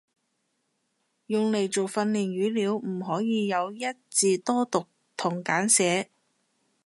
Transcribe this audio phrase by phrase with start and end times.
[1.27, 6.09] 用嚟做訓練語料唔可以有一字多讀同簡寫